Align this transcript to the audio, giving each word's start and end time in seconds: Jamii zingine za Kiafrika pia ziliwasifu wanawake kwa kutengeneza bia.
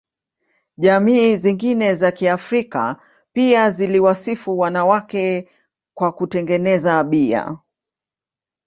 Jamii 0.77 1.37
zingine 1.37 1.95
za 1.95 2.11
Kiafrika 2.11 2.95
pia 3.33 3.71
ziliwasifu 3.71 4.59
wanawake 4.59 5.49
kwa 5.93 6.11
kutengeneza 6.11 7.03
bia. 7.03 7.57